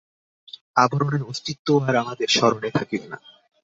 আবরণের 0.75 1.23
অস্তিত্বও 1.23 1.77
আর 1.87 1.95
আমাদের 1.95 2.27
স্মরণে 2.29 2.69
থাকিবে 2.77 3.07
না। 3.11 3.17